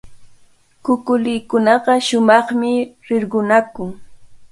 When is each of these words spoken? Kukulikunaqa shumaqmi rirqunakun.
Kukulikunaqa 0.83 1.93
shumaqmi 2.07 2.71
rirqunakun. 3.07 3.89